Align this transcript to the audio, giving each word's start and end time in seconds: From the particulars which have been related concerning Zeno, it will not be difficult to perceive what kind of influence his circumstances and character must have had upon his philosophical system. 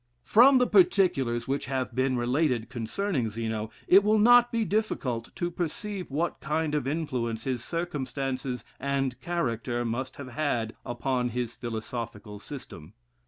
From 0.23 0.57
the 0.57 0.65
particulars 0.65 1.47
which 1.47 1.65
have 1.67 1.93
been 1.93 2.17
related 2.17 2.69
concerning 2.71 3.29
Zeno, 3.29 3.69
it 3.87 4.03
will 4.03 4.17
not 4.17 4.51
be 4.51 4.65
difficult 4.65 5.29
to 5.35 5.51
perceive 5.51 6.09
what 6.09 6.39
kind 6.39 6.73
of 6.73 6.87
influence 6.87 7.43
his 7.43 7.63
circumstances 7.63 8.63
and 8.79 9.21
character 9.21 9.85
must 9.85 10.15
have 10.15 10.29
had 10.29 10.73
upon 10.83 11.29
his 11.29 11.55
philosophical 11.55 12.39
system. 12.39 12.93